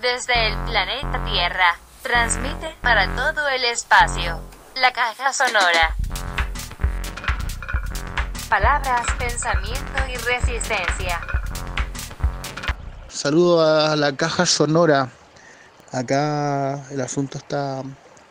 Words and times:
desde 0.00 0.48
el 0.48 0.56
planeta 0.64 1.22
Tierra. 1.24 1.76
Transmite 2.02 2.74
para 2.80 3.14
todo 3.14 3.48
el 3.48 3.64
espacio. 3.66 4.40
La 4.74 4.92
caja 4.92 5.32
sonora. 5.32 5.94
Palabras, 8.48 9.06
pensamiento 9.18 10.00
y 10.08 10.16
resistencia. 10.16 11.20
Saludo 13.08 13.60
a 13.60 13.94
la 13.96 14.16
caja 14.16 14.46
sonora. 14.46 15.10
Acá 15.92 16.82
el 16.90 17.00
asunto 17.00 17.36
está 17.36 17.82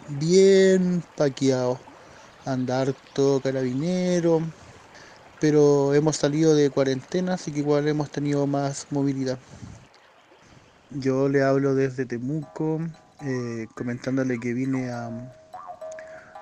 bien 0.08 1.04
paqueado. 1.16 1.80
Andar 2.46 2.94
todo 3.14 3.42
carabinero. 3.42 4.42
Pero 5.40 5.94
hemos 5.94 6.18
salido 6.18 6.56
de 6.56 6.70
cuarentena, 6.72 7.36
así 7.36 7.52
que 7.52 7.60
igual 7.60 7.88
hemos 7.88 8.10
tenido 8.10 8.48
más 8.48 8.88
movilidad. 8.90 9.38
Yo 10.92 11.30
le 11.30 11.44
hablo 11.44 11.76
desde 11.76 12.08
Temuco, 12.08 12.80
eh, 13.22 13.68
comentándole 13.76 14.40
que 14.40 14.54
vine 14.54 14.92
a, 14.92 15.10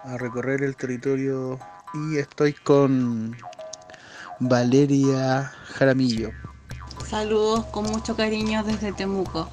a 0.03 0.17
recorrer 0.17 0.63
el 0.63 0.75
territorio 0.77 1.59
y 1.93 2.17
estoy 2.17 2.53
con 2.53 3.35
Valeria 4.39 5.51
Jaramillo. 5.73 6.29
Saludos 7.05 7.65
con 7.65 7.85
mucho 7.91 8.15
cariño 8.15 8.63
desde 8.63 8.93
Temuco. 8.93 9.49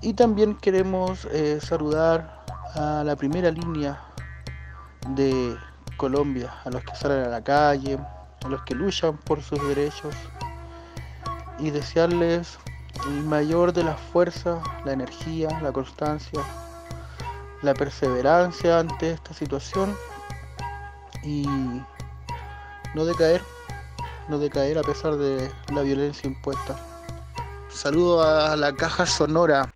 Y 0.00 0.14
también 0.14 0.56
queremos 0.56 1.26
eh, 1.32 1.58
saludar 1.60 2.44
a 2.74 3.02
la 3.04 3.16
primera 3.16 3.50
línea 3.50 4.00
de 5.08 5.56
Colombia, 5.96 6.54
a 6.64 6.70
los 6.70 6.84
que 6.84 6.94
salen 6.94 7.24
a 7.24 7.28
la 7.28 7.42
calle, 7.42 7.98
a 8.44 8.48
los 8.48 8.62
que 8.62 8.76
luchan 8.76 9.18
por 9.18 9.42
sus 9.42 9.60
derechos 9.66 10.14
y 11.58 11.70
desearles 11.70 12.58
el 13.06 13.24
mayor 13.24 13.72
de 13.72 13.84
las 13.84 14.00
fuerzas, 14.00 14.62
la 14.84 14.92
energía, 14.92 15.48
la 15.62 15.72
constancia, 15.72 16.40
la 17.62 17.74
perseverancia 17.74 18.78
ante 18.78 19.12
esta 19.12 19.34
situación 19.34 19.96
y 21.22 21.46
no 22.94 23.04
decaer, 23.04 23.42
no 24.28 24.38
decaer 24.38 24.78
a 24.78 24.82
pesar 24.82 25.16
de 25.16 25.50
la 25.72 25.82
violencia 25.82 26.26
impuesta. 26.26 26.76
Saludo 27.68 28.22
a 28.22 28.56
la 28.56 28.74
caja 28.74 29.06
sonora. 29.06 29.70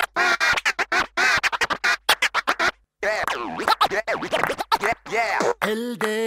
El 5.61 5.99
derecho 5.99 6.24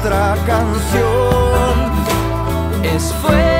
nuestra 0.00 0.36
canción. 0.46 1.92
Es 2.84 3.12
fuego 3.14 3.57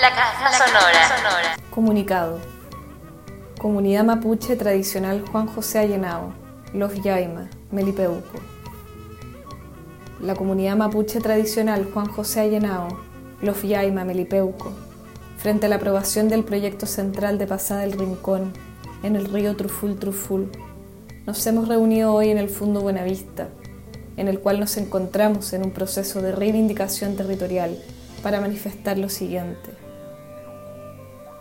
La 0.00 0.14
caja 0.14 0.52
sonora. 0.52 1.56
Comunicado. 1.70 2.38
Comunidad 3.58 4.04
mapuche 4.04 4.54
tradicional 4.54 5.24
Juan 5.32 5.48
José 5.48 5.80
Allenao, 5.80 6.34
Los 6.72 7.02
Yaima, 7.02 7.48
Melipeuco. 7.72 8.38
La 10.20 10.36
comunidad 10.36 10.76
mapuche 10.76 11.20
tradicional 11.20 11.90
Juan 11.92 12.06
José 12.06 12.42
Allenao, 12.42 12.86
Los 13.40 13.62
Yaima, 13.62 14.04
Melipeuco, 14.04 14.72
frente 15.36 15.66
a 15.66 15.68
la 15.68 15.76
aprobación 15.76 16.28
del 16.28 16.44
proyecto 16.44 16.86
central 16.86 17.38
de 17.38 17.48
Pasada 17.48 17.80
del 17.80 17.98
Rincón, 17.98 18.52
en 19.02 19.16
el 19.16 19.24
río 19.24 19.56
Truful 19.56 19.98
Truful, 19.98 20.52
nos 21.26 21.44
hemos 21.48 21.66
reunido 21.66 22.14
hoy 22.14 22.30
en 22.30 22.38
el 22.38 22.50
Fundo 22.50 22.82
Buenavista, 22.82 23.48
en 24.16 24.28
el 24.28 24.38
cual 24.38 24.60
nos 24.60 24.76
encontramos 24.76 25.52
en 25.54 25.64
un 25.64 25.72
proceso 25.72 26.22
de 26.22 26.30
reivindicación 26.30 27.16
territorial 27.16 27.76
para 28.22 28.40
manifestar 28.40 28.96
lo 28.96 29.08
siguiente. 29.08 29.77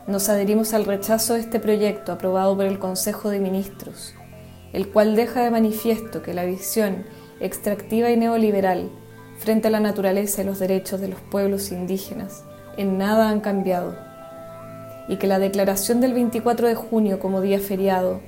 Nos 0.07 0.30
adherimos 0.30 0.74
al 0.74 0.86
rechazo 0.86 1.33
de 1.33 1.42
este 1.42 1.59
proyecto 1.59 2.13
aprobado 2.13 2.56
por 2.56 2.65
el 2.65 2.80
Consejo 2.80 3.30
de 3.30 3.39
Ministros, 3.39 4.13
el 4.71 4.88
cual 4.88 5.18
deja 5.18 5.44
de 5.44 5.51
manifiesto 5.51 6.21
que 6.21 6.33
la 6.33 6.45
visión 6.45 7.04
extractiva 7.42 8.09
y 8.09 8.15
neoliberal 8.15 8.89
frente 9.38 9.68
a 9.68 9.71
la 9.71 9.81
naturaleza 9.81 10.42
y 10.42 10.45
los 10.45 10.59
derechos 10.59 11.01
de 11.01 11.09
los 11.09 11.19
pueblos 11.19 11.74
indígenas 11.74 12.45
en 12.77 12.98
nada 12.98 13.27
han 13.27 13.42
cambiado, 13.42 13.98
y 15.09 15.18
que 15.18 15.27
la 15.27 15.39
declaración 15.39 16.00
del 16.00 16.13
24 16.13 16.69
de 16.69 16.75
junio 16.75 17.19
como 17.19 17.42
día 17.42 17.60
feriado 17.60 18.21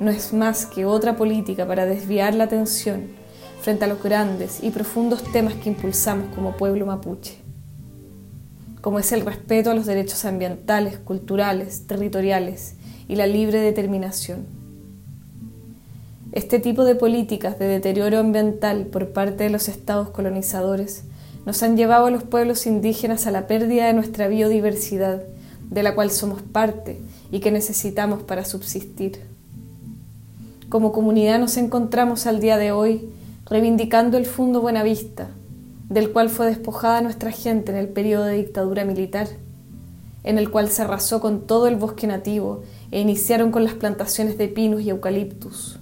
no 0.00 0.10
es 0.10 0.32
más 0.32 0.64
que 0.64 0.86
otra 0.86 1.18
política 1.18 1.66
para 1.66 1.84
desviar 1.84 2.34
la 2.34 2.44
atención 2.44 3.10
frente 3.60 3.84
a 3.84 3.88
los 3.88 4.02
grandes 4.02 4.62
y 4.62 4.70
profundos 4.70 5.22
temas 5.32 5.52
que 5.54 5.68
impulsamos 5.68 6.34
como 6.34 6.56
pueblo 6.56 6.86
mapuche, 6.86 7.45
como 8.86 9.00
es 9.00 9.10
el 9.10 9.22
respeto 9.22 9.72
a 9.72 9.74
los 9.74 9.84
derechos 9.86 10.24
ambientales, 10.24 10.96
culturales, 10.96 11.88
territoriales 11.88 12.74
y 13.08 13.16
la 13.16 13.26
libre 13.26 13.58
determinación. 13.58 14.46
Este 16.30 16.60
tipo 16.60 16.84
de 16.84 16.94
políticas 16.94 17.58
de 17.58 17.66
deterioro 17.66 18.20
ambiental 18.20 18.86
por 18.86 19.08
parte 19.08 19.42
de 19.42 19.50
los 19.50 19.66
estados 19.68 20.10
colonizadores 20.10 21.02
nos 21.46 21.64
han 21.64 21.76
llevado 21.76 22.06
a 22.06 22.10
los 22.12 22.22
pueblos 22.22 22.64
indígenas 22.64 23.26
a 23.26 23.32
la 23.32 23.48
pérdida 23.48 23.88
de 23.88 23.92
nuestra 23.92 24.28
biodiversidad, 24.28 25.20
de 25.68 25.82
la 25.82 25.96
cual 25.96 26.12
somos 26.12 26.42
parte 26.42 27.00
y 27.32 27.40
que 27.40 27.50
necesitamos 27.50 28.22
para 28.22 28.44
subsistir. 28.44 29.18
Como 30.68 30.92
comunidad 30.92 31.40
nos 31.40 31.56
encontramos 31.56 32.28
al 32.28 32.38
día 32.38 32.56
de 32.56 32.70
hoy 32.70 33.10
reivindicando 33.46 34.16
el 34.16 34.26
Fundo 34.26 34.60
Buenavista, 34.60 35.30
del 35.88 36.12
cual 36.12 36.28
fue 36.28 36.46
despojada 36.46 37.00
nuestra 37.00 37.30
gente 37.30 37.70
en 37.72 37.78
el 37.78 37.88
periodo 37.88 38.24
de 38.24 38.34
dictadura 38.34 38.84
militar, 38.84 39.28
en 40.24 40.38
el 40.38 40.50
cual 40.50 40.68
se 40.68 40.82
arrasó 40.82 41.20
con 41.20 41.46
todo 41.46 41.68
el 41.68 41.76
bosque 41.76 42.06
nativo 42.06 42.62
e 42.90 43.00
iniciaron 43.00 43.52
con 43.52 43.62
las 43.62 43.74
plantaciones 43.74 44.36
de 44.38 44.48
pinos 44.48 44.82
y 44.82 44.90
eucaliptus. 44.90 45.78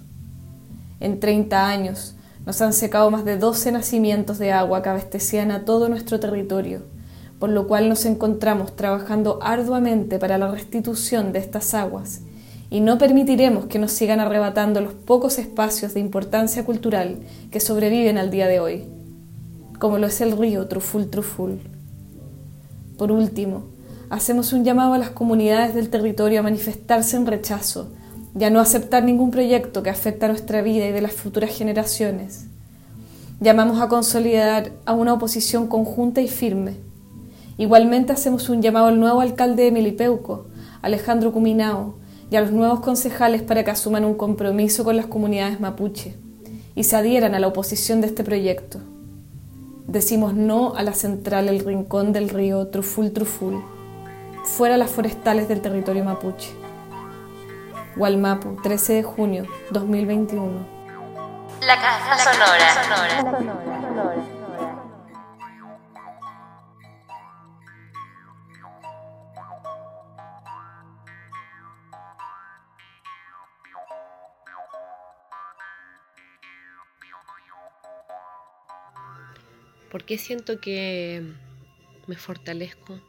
En 0.99 1.19
30 1.19 1.67
años 1.67 2.15
nos 2.45 2.61
han 2.61 2.73
secado 2.73 3.09
más 3.09 3.25
de 3.25 3.37
12 3.37 3.71
nacimientos 3.71 4.37
de 4.37 4.51
agua 4.51 4.83
que 4.83 4.89
abastecían 4.89 5.49
a 5.49 5.65
todo 5.65 5.89
nuestro 5.89 6.19
territorio, 6.19 6.83
por 7.39 7.49
lo 7.49 7.67
cual 7.67 7.89
nos 7.89 8.05
encontramos 8.05 8.75
trabajando 8.75 9.39
arduamente 9.41 10.19
para 10.19 10.37
la 10.37 10.51
restitución 10.51 11.33
de 11.33 11.39
estas 11.39 11.73
aguas 11.73 12.21
y 12.69 12.81
no 12.81 12.97
permitiremos 12.97 13.65
que 13.65 13.79
nos 13.79 13.91
sigan 13.91 14.19
arrebatando 14.19 14.81
los 14.81 14.93
pocos 14.93 15.39
espacios 15.39 15.93
de 15.93 15.99
importancia 15.99 16.65
cultural 16.65 17.19
que 17.51 17.59
sobreviven 17.59 18.17
al 18.17 18.31
día 18.31 18.47
de 18.47 18.59
hoy, 18.59 18.85
como 19.79 19.97
lo 19.97 20.07
es 20.07 20.21
el 20.21 20.37
río 20.37 20.67
Truful 20.67 21.09
Truful. 21.09 21.59
Por 22.97 23.11
último, 23.11 23.63
hacemos 24.09 24.53
un 24.53 24.63
llamado 24.63 24.93
a 24.93 24.97
las 24.97 25.09
comunidades 25.09 25.75
del 25.75 25.89
territorio 25.89 26.39
a 26.39 26.43
manifestarse 26.43 27.17
en 27.17 27.25
rechazo 27.25 27.89
y 28.37 28.43
a 28.43 28.49
no 28.49 28.59
aceptar 28.59 29.03
ningún 29.03 29.31
proyecto 29.31 29.83
que 29.83 29.89
afecte 29.89 30.25
a 30.25 30.29
nuestra 30.29 30.61
vida 30.61 30.85
y 30.85 30.91
de 30.91 31.01
las 31.01 31.13
futuras 31.13 31.55
generaciones. 31.55 32.45
Llamamos 33.39 33.81
a 33.81 33.87
consolidar 33.87 34.71
a 34.85 34.93
una 34.93 35.13
oposición 35.13 35.67
conjunta 35.67 36.21
y 36.21 36.27
firme. 36.27 36.77
Igualmente 37.57 38.13
hacemos 38.13 38.49
un 38.49 38.61
llamado 38.61 38.87
al 38.87 38.99
nuevo 38.99 39.21
alcalde 39.21 39.63
de 39.63 39.71
Melipeuco, 39.71 40.47
Alejandro 40.81 41.31
Cuminao, 41.31 41.95
y 42.31 42.35
a 42.35 42.41
los 42.41 42.51
nuevos 42.51 42.79
concejales 42.79 43.41
para 43.41 43.63
que 43.63 43.71
asuman 43.71 44.05
un 44.05 44.15
compromiso 44.15 44.83
con 44.83 44.97
las 44.97 45.05
comunidades 45.05 45.59
mapuche 45.59 46.15
y 46.75 46.83
se 46.83 46.95
adhieran 46.95 47.35
a 47.35 47.39
la 47.39 47.47
oposición 47.47 48.01
de 48.01 48.07
este 48.07 48.23
proyecto. 48.23 48.79
Decimos 49.87 50.33
no 50.33 50.75
a 50.75 50.81
la 50.81 50.93
central 50.93 51.47
El 51.47 51.59
Rincón 51.59 52.11
del 52.11 52.29
Río 52.29 52.67
Truful 52.67 53.13
Truful, 53.13 53.63
fuera 54.43 54.77
las 54.77 54.89
forestales 54.89 55.47
del 55.47 55.61
territorio 55.61 56.03
mapuche. 56.03 56.49
Gualmapu, 57.95 58.59
13 58.63 58.93
de 58.93 59.03
junio 59.03 59.45
2021. 59.69 60.75
La 61.61 61.75
caja 61.75 62.17
sonora. 62.17 62.65
¿Por 79.95 80.03
qué 80.03 80.17
siento 80.17 80.59
que 80.59 81.23
me 82.05 82.17
fortalezco 82.17 82.99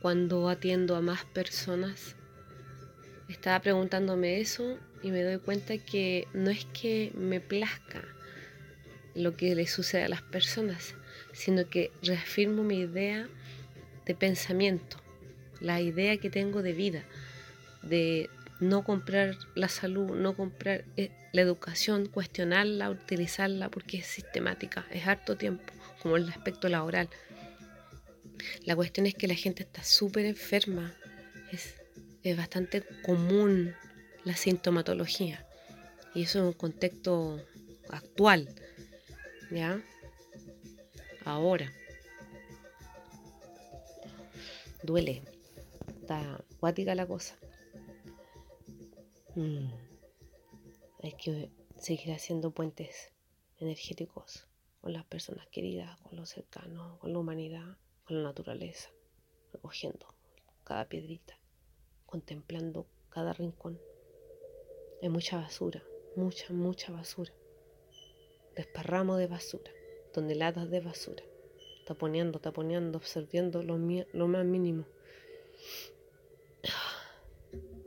cuando 0.00 0.48
atiendo 0.48 0.96
a 0.96 1.02
más 1.02 1.26
personas? 1.26 2.16
Estaba 3.28 3.60
preguntándome 3.60 4.40
eso 4.40 4.78
y 5.02 5.10
me 5.10 5.22
doy 5.22 5.36
cuenta 5.36 5.76
que 5.76 6.26
no 6.32 6.48
es 6.48 6.64
que 6.64 7.12
me 7.14 7.40
plazca 7.40 8.02
lo 9.14 9.36
que 9.36 9.54
le 9.54 9.66
sucede 9.66 10.04
a 10.04 10.08
las 10.08 10.22
personas, 10.22 10.94
sino 11.34 11.68
que 11.68 11.92
reafirmo 12.02 12.62
mi 12.62 12.78
idea 12.78 13.28
de 14.06 14.14
pensamiento, 14.14 14.96
la 15.60 15.82
idea 15.82 16.16
que 16.16 16.30
tengo 16.30 16.62
de 16.62 16.72
vida, 16.72 17.04
de 17.82 18.30
no 18.60 18.82
comprar 18.82 19.36
la 19.54 19.68
salud, 19.68 20.16
no 20.16 20.34
comprar 20.34 20.86
eh, 20.96 21.10
la 21.32 21.42
educación, 21.42 22.06
cuestionarla, 22.06 22.88
utilizarla 22.88 23.68
porque 23.68 23.98
es 23.98 24.06
sistemática, 24.06 24.86
es 24.90 25.06
harto 25.06 25.36
tiempo 25.36 25.73
como 26.04 26.18
el 26.18 26.28
aspecto 26.28 26.68
laboral. 26.68 27.08
La 28.66 28.76
cuestión 28.76 29.06
es 29.06 29.14
que 29.14 29.26
la 29.26 29.34
gente 29.34 29.62
está 29.62 29.82
súper 29.82 30.26
enferma. 30.26 30.94
Es, 31.50 31.76
es 32.22 32.36
bastante 32.36 32.84
común 33.02 33.74
la 34.24 34.36
sintomatología. 34.36 35.46
Y 36.14 36.24
eso 36.24 36.40
en 36.40 36.44
un 36.44 36.52
contexto 36.52 37.42
actual. 37.88 38.54
¿Ya? 39.50 39.82
Ahora. 41.24 41.72
Duele. 44.82 45.22
Está 46.02 46.34
acuática 46.34 46.94
la 46.94 47.06
cosa. 47.06 47.34
Mm. 49.36 49.72
Hay 51.02 51.14
que 51.14 51.50
seguir 51.78 52.12
haciendo 52.12 52.50
puentes 52.50 53.10
energéticos 53.58 54.46
con 54.84 54.92
las 54.92 55.06
personas 55.06 55.46
queridas, 55.46 55.98
con 56.02 56.14
los 56.14 56.28
cercanos, 56.28 56.98
con 56.98 57.10
la 57.10 57.18
humanidad, 57.18 57.78
con 58.04 58.18
la 58.18 58.24
naturaleza, 58.24 58.90
recogiendo 59.50 60.06
cada 60.62 60.84
piedrita, 60.90 61.38
contemplando 62.04 62.86
cada 63.08 63.32
rincón. 63.32 63.80
Hay 65.00 65.08
mucha 65.08 65.38
basura, 65.38 65.82
mucha, 66.16 66.52
mucha 66.52 66.92
basura. 66.92 67.32
Desparramo 68.56 69.16
de 69.16 69.26
basura, 69.26 69.72
toneladas 70.12 70.70
de 70.70 70.80
basura, 70.80 71.24
taponeando, 71.86 72.38
taponeando, 72.38 72.98
absorbiendo 72.98 73.62
lo, 73.62 73.78
lo 73.78 74.28
más 74.28 74.44
mínimo, 74.44 74.84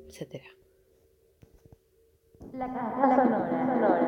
etcétera. 0.08 0.50
La 2.54 2.74
caja 2.74 3.16
sonora. 3.24 3.68
sonora. 3.68 4.07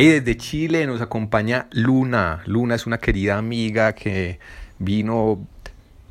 Hey, 0.00 0.20
desde 0.20 0.36
Chile 0.36 0.86
nos 0.86 1.00
acompaña 1.00 1.66
Luna. 1.72 2.44
Luna 2.46 2.76
es 2.76 2.86
una 2.86 2.98
querida 2.98 3.36
amiga 3.36 3.96
que 3.96 4.38
vino 4.78 5.44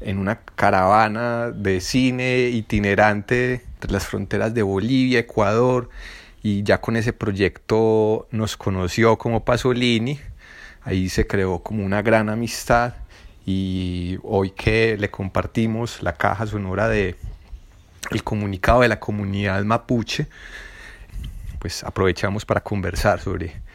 en 0.02 0.18
una 0.18 0.42
caravana 0.42 1.52
de 1.52 1.80
cine 1.80 2.50
itinerante 2.50 3.64
entre 3.76 3.94
las 3.94 4.06
fronteras 4.06 4.54
de 4.54 4.62
Bolivia, 4.62 5.20
Ecuador, 5.20 5.90
y 6.44 6.64
ya 6.64 6.82
con 6.82 6.98
ese 6.98 7.14
proyecto 7.14 8.28
nos 8.30 8.58
conoció 8.58 9.18
como 9.18 9.46
Pasolini. 9.46 10.20
Ahí 10.82 11.08
se 11.08 11.26
creó 11.26 11.64
como 11.64 11.86
una 11.86 12.02
gran 12.02 12.28
amistad 12.28 12.94
y 13.46 14.18
hoy 14.24 14.50
que 14.50 14.98
le 15.00 15.10
compartimos 15.10 16.04
la 16.04 16.12
caja 16.12 16.46
sonora 16.46 16.90
de 16.90 17.16
el 18.12 18.22
comunicado 18.26 18.82
de 18.82 18.90
la 18.90 19.00
comunidad 19.00 19.64
mapuche, 19.64 20.28
pues 21.60 21.86
aprovechamos 21.86 22.44
para 22.44 22.60
conversar 22.60 23.22
sobre 23.22 23.66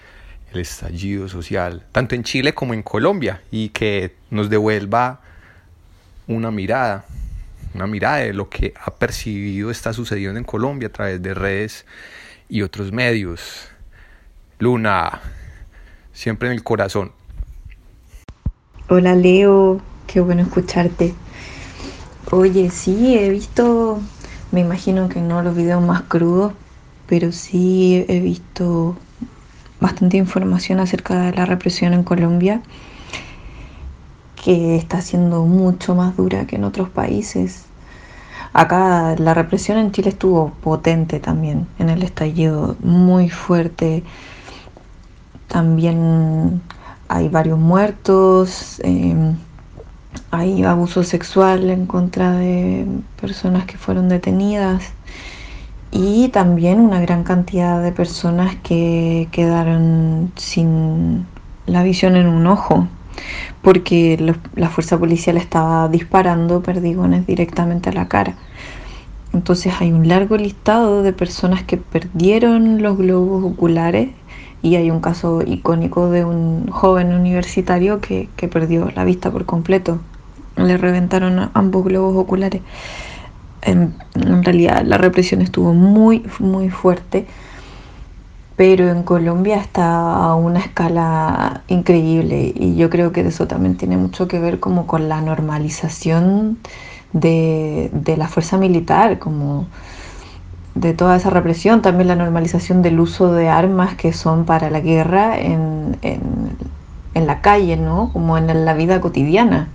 el 0.52 0.60
estallido 0.60 1.28
social, 1.28 1.84
tanto 1.92 2.14
en 2.14 2.24
Chile 2.24 2.54
como 2.54 2.74
en 2.74 2.82
Colombia, 2.82 3.42
y 3.50 3.70
que 3.70 4.14
nos 4.30 4.50
devuelva 4.50 5.20
una 6.26 6.50
mirada, 6.50 7.04
una 7.74 7.86
mirada 7.86 8.18
de 8.18 8.32
lo 8.32 8.48
que 8.48 8.74
ha 8.80 8.90
percibido 8.90 9.70
está 9.70 9.92
sucediendo 9.92 10.38
en 10.38 10.44
Colombia 10.44 10.88
a 10.88 10.92
través 10.92 11.22
de 11.22 11.34
redes 11.34 11.86
y 12.48 12.62
otros 12.62 12.92
medios. 12.92 13.68
Luna, 14.58 15.20
siempre 16.12 16.48
en 16.48 16.54
el 16.54 16.62
corazón. 16.62 17.12
Hola 18.88 19.14
Leo, 19.14 19.80
qué 20.06 20.20
bueno 20.20 20.42
escucharte. 20.42 21.14
Oye, 22.30 22.70
sí, 22.70 23.16
he 23.18 23.28
visto, 23.30 24.00
me 24.52 24.60
imagino 24.60 25.08
que 25.08 25.20
no 25.20 25.42
los 25.42 25.56
videos 25.56 25.82
más 25.82 26.02
crudos, 26.02 26.52
pero 27.06 27.32
sí 27.32 28.04
he 28.08 28.20
visto 28.20 28.96
bastante 29.82 30.16
información 30.16 30.80
acerca 30.80 31.20
de 31.20 31.32
la 31.32 31.44
represión 31.44 31.92
en 31.92 32.04
Colombia, 32.04 32.62
que 34.42 34.76
está 34.76 35.02
siendo 35.02 35.44
mucho 35.44 35.94
más 35.94 36.16
dura 36.16 36.46
que 36.46 36.56
en 36.56 36.64
otros 36.64 36.88
países. 36.88 37.66
Acá 38.54 39.14
la 39.18 39.34
represión 39.34 39.78
en 39.78 39.92
Chile 39.92 40.10
estuvo 40.10 40.50
potente 40.62 41.20
también, 41.20 41.66
en 41.78 41.90
el 41.90 42.02
estallido 42.02 42.76
muy 42.80 43.28
fuerte. 43.28 44.04
También 45.48 46.62
hay 47.08 47.28
varios 47.28 47.58
muertos, 47.58 48.80
eh, 48.84 49.34
hay 50.30 50.62
abuso 50.64 51.02
sexual 51.02 51.70
en 51.70 51.86
contra 51.86 52.32
de 52.32 52.86
personas 53.20 53.64
que 53.64 53.76
fueron 53.76 54.08
detenidas 54.08 54.92
y 55.92 56.28
también 56.30 56.80
una 56.80 57.00
gran 57.00 57.22
cantidad 57.22 57.82
de 57.82 57.92
personas 57.92 58.56
que 58.62 59.28
quedaron 59.30 60.32
sin 60.36 61.26
la 61.66 61.82
visión 61.82 62.16
en 62.16 62.26
un 62.26 62.46
ojo 62.46 62.88
porque 63.62 64.34
la 64.56 64.68
fuerza 64.68 64.98
policial 64.98 65.36
estaba 65.36 65.88
disparando 65.88 66.62
perdigones 66.62 67.26
directamente 67.26 67.90
a 67.90 67.92
la 67.92 68.08
cara. 68.08 68.34
Entonces 69.32 69.72
hay 69.80 69.92
un 69.92 70.08
largo 70.08 70.36
listado 70.36 71.02
de 71.02 71.12
personas 71.12 71.62
que 71.62 71.76
perdieron 71.78 72.82
los 72.82 72.98
globos 72.98 73.44
oculares 73.44 74.10
y 74.62 74.76
hay 74.76 74.90
un 74.90 75.00
caso 75.00 75.42
icónico 75.44 76.10
de 76.10 76.24
un 76.24 76.68
joven 76.68 77.14
universitario 77.14 78.00
que, 78.00 78.28
perdió 78.52 78.90
la 78.94 79.04
vista 79.04 79.30
por 79.30 79.46
completo. 79.46 80.00
Le 80.56 80.76
reventaron 80.76 81.50
ambos 81.54 81.84
globos 81.84 82.16
oculares. 82.16 82.60
En, 83.62 83.94
en, 84.14 84.42
realidad 84.42 84.82
la 84.84 84.98
represión 84.98 85.40
estuvo 85.40 85.72
muy, 85.72 86.24
muy 86.40 86.68
fuerte, 86.68 87.26
pero 88.56 88.90
en 88.90 89.02
Colombia 89.02 89.56
está 89.56 90.14
a 90.14 90.34
una 90.34 90.58
escala 90.58 91.62
increíble 91.68 92.52
y 92.54 92.76
yo 92.76 92.90
creo 92.90 93.12
que 93.12 93.20
eso 93.20 93.46
también 93.46 93.76
tiene 93.76 93.96
mucho 93.96 94.28
que 94.28 94.38
ver 94.38 94.60
como 94.60 94.86
con 94.86 95.08
la 95.08 95.20
normalización 95.20 96.58
de, 97.12 97.90
de 97.92 98.16
la 98.16 98.28
fuerza 98.28 98.58
militar, 98.58 99.18
como 99.18 99.66
de 100.74 100.94
toda 100.94 101.16
esa 101.16 101.30
represión, 101.30 101.82
también 101.82 102.08
la 102.08 102.16
normalización 102.16 102.82
del 102.82 102.98
uso 103.00 103.32
de 103.32 103.48
armas 103.48 103.94
que 103.94 104.12
son 104.12 104.44
para 104.44 104.70
la 104.70 104.80
guerra 104.80 105.38
en, 105.38 105.98
en, 106.02 107.26
la 107.26 107.40
calle, 107.40 107.76
¿no? 107.76 108.10
Como 108.12 108.36
en 108.38 108.64
la 108.64 108.74
vida 108.74 109.00
cotidiana. 109.00 109.68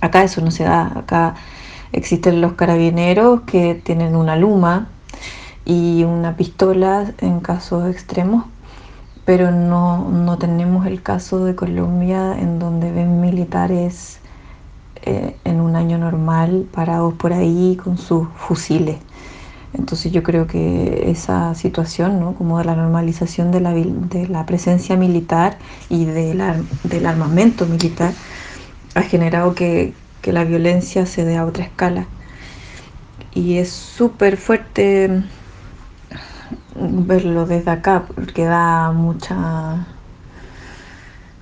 Acá 0.00 0.24
eso 0.24 0.40
no 0.40 0.50
se 0.50 0.64
da, 0.64 0.92
acá 0.94 1.34
existen 1.96 2.42
los 2.42 2.52
carabineros 2.52 3.40
que 3.40 3.74
tienen 3.74 4.14
una 4.14 4.36
luma 4.36 4.88
y 5.64 6.04
una 6.04 6.36
pistola 6.36 7.12
en 7.18 7.40
casos 7.40 7.90
extremos, 7.90 8.44
pero 9.24 9.50
no, 9.50 10.08
no 10.10 10.36
tenemos 10.36 10.86
el 10.86 11.02
caso 11.02 11.44
de 11.44 11.56
Colombia 11.56 12.38
en 12.38 12.58
donde 12.58 12.92
ven 12.92 13.20
militares 13.20 14.20
eh, 15.02 15.36
en 15.44 15.60
un 15.60 15.74
año 15.74 15.96
normal 15.96 16.66
parados 16.70 17.14
por 17.14 17.32
ahí 17.32 17.78
con 17.82 17.96
sus 17.96 18.28
fusiles. 18.36 18.98
Entonces 19.72 20.12
yo 20.12 20.22
creo 20.22 20.46
que 20.46 21.10
esa 21.10 21.54
situación, 21.54 22.20
¿no? 22.20 22.34
como 22.34 22.58
de 22.58 22.66
la 22.66 22.76
normalización 22.76 23.50
de 23.50 23.60
la, 23.60 23.72
de 23.72 24.28
la 24.28 24.44
presencia 24.44 24.96
militar 24.96 25.58
y 25.88 26.04
de 26.04 26.34
la, 26.34 26.56
del 26.84 27.06
armamento 27.06 27.66
militar, 27.66 28.12
ha 28.94 29.02
generado 29.02 29.54
que, 29.54 29.94
que 30.26 30.32
la 30.32 30.42
violencia 30.42 31.06
se 31.06 31.24
dé 31.24 31.36
a 31.36 31.44
otra 31.44 31.62
escala. 31.62 32.04
Y 33.32 33.58
es 33.58 33.70
súper 33.70 34.36
fuerte 34.36 35.22
verlo 36.74 37.46
desde 37.46 37.70
acá, 37.70 38.06
porque 38.12 38.44
da 38.44 38.90
mucha, 38.90 39.86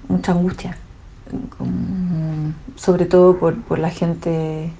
mucha 0.06 0.32
angustia, 0.32 0.76
sobre 2.76 3.06
todo 3.06 3.38
por, 3.38 3.58
por 3.62 3.78
la 3.78 3.88
gente 3.88 4.70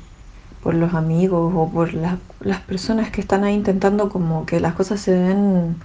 por 0.63 0.75
los 0.75 0.93
amigos 0.93 1.55
o 1.57 1.71
por 1.71 1.95
las 1.95 2.61
personas 2.67 3.11
que 3.11 3.23
están 3.23 3.43
ahí 3.43 3.55
intentando 3.55 4.11
como 4.11 4.45
que 4.45 4.61
las 4.61 4.75
cosas 4.75 5.01
se 5.01 5.13
den 5.13 5.77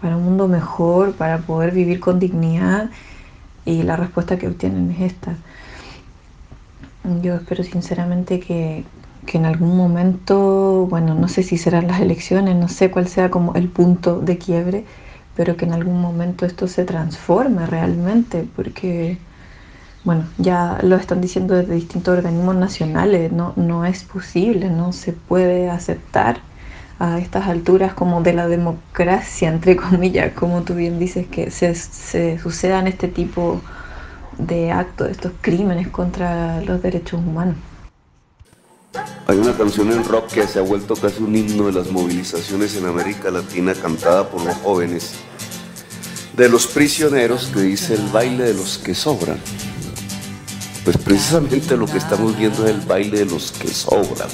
para 0.00 0.16
un 0.16 0.24
mundo 0.24 0.48
mejor, 0.48 1.12
para 1.14 1.38
poder 1.38 1.70
vivir 1.70 2.00
con 2.00 2.18
dignidad 2.18 2.90
y 3.64 3.84
la 3.84 3.94
respuesta 3.94 4.36
que 4.36 4.48
obtienen 4.48 4.90
es 4.90 5.12
esta. 5.12 5.36
Yo 7.04 7.34
espero 7.34 7.64
sinceramente 7.64 8.38
que, 8.40 8.84
que 9.26 9.38
en 9.38 9.44
algún 9.46 9.76
momento, 9.76 10.86
bueno, 10.88 11.14
no 11.14 11.28
sé 11.28 11.42
si 11.42 11.58
serán 11.58 11.88
las 11.88 12.00
elecciones, 12.00 12.56
no 12.56 12.68
sé 12.68 12.90
cuál 12.90 13.08
sea 13.08 13.30
como 13.30 13.54
el 13.54 13.68
punto 13.68 14.20
de 14.20 14.38
quiebre, 14.38 14.86
pero 15.34 15.56
que 15.56 15.64
en 15.64 15.72
algún 15.72 16.00
momento 16.00 16.46
esto 16.46 16.68
se 16.68 16.84
transforme 16.84 17.66
realmente, 17.66 18.48
porque 18.56 19.18
bueno, 20.04 20.28
ya 20.38 20.78
lo 20.82 20.96
están 20.96 21.20
diciendo 21.20 21.54
desde 21.54 21.74
distintos 21.74 22.16
organismos 22.16 22.56
nacionales, 22.56 23.32
no, 23.32 23.52
no 23.56 23.84
es 23.84 24.04
posible, 24.04 24.70
no 24.70 24.92
se 24.92 25.12
puede 25.12 25.70
aceptar 25.70 26.40
a 26.98 27.18
estas 27.18 27.48
alturas 27.48 27.94
como 27.94 28.22
de 28.22 28.32
la 28.32 28.48
democracia, 28.48 29.48
entre 29.48 29.76
comillas, 29.76 30.32
como 30.34 30.62
tú 30.62 30.74
bien 30.74 30.98
dices, 30.98 31.26
que 31.28 31.50
se, 31.50 31.74
se 31.74 32.38
sucedan 32.38 32.86
este 32.86 33.08
tipo 33.08 33.56
de 33.56 33.81
actos, 34.72 35.10
estos 35.10 35.32
crímenes 35.40 35.88
contra 35.88 36.60
los 36.62 36.82
derechos 36.82 37.20
humanos. 37.20 37.56
Hay 39.26 39.38
una 39.38 39.56
canción 39.56 39.90
en 39.92 40.04
rock 40.04 40.32
que 40.32 40.46
se 40.46 40.58
ha 40.58 40.62
vuelto 40.62 40.94
casi 40.94 41.22
un 41.22 41.34
himno 41.34 41.66
de 41.66 41.72
las 41.72 41.90
movilizaciones 41.90 42.76
en 42.76 42.86
América 42.86 43.30
Latina 43.30 43.72
cantada 43.74 44.28
por 44.28 44.44
los 44.44 44.54
jóvenes, 44.56 45.14
de 46.36 46.48
los 46.48 46.66
prisioneros 46.66 47.46
que 47.46 47.60
dice 47.60 47.94
el 47.94 48.06
baile 48.08 48.44
de 48.44 48.54
los 48.54 48.78
que 48.78 48.94
sobran. 48.94 49.38
Pues 50.84 50.98
precisamente 50.98 51.76
lo 51.76 51.86
que 51.86 51.98
estamos 51.98 52.36
viendo 52.36 52.64
es 52.64 52.70
el 52.72 52.80
baile 52.80 53.20
de 53.20 53.26
los 53.26 53.52
que 53.52 53.68
sobran. 53.68 54.28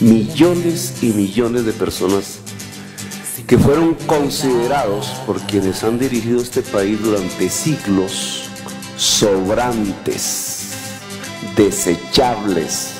Millones 0.00 1.02
y 1.02 1.12
millones 1.12 1.64
de 1.64 1.72
personas 1.72 2.38
que 3.46 3.58
fueron 3.58 3.94
considerados 3.94 5.08
por 5.26 5.40
quienes 5.40 5.82
han 5.82 5.98
dirigido 5.98 6.40
este 6.40 6.62
país 6.62 7.00
durante 7.02 7.48
siglos 7.48 8.47
sobrantes, 8.98 10.72
desechables, 11.54 12.97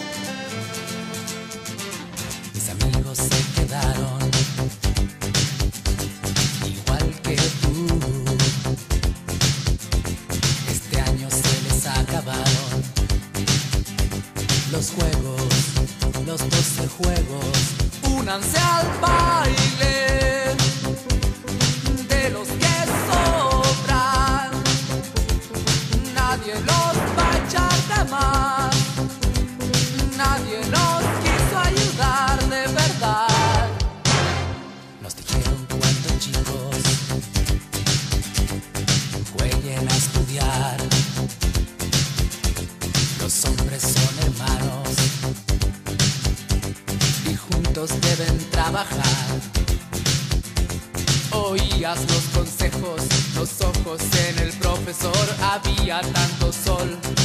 había 55.91 56.01
tanto 56.13 56.53
sol 56.53 57.18